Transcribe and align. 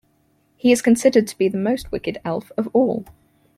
He 0.57 0.71
is 0.71 0.81
considered 0.81 1.27
to 1.27 1.37
be 1.37 1.47
the 1.47 1.59
most 1.59 1.91
wicked 1.91 2.17
elf 2.25 2.51
of 2.57 2.67
all. 2.73 3.05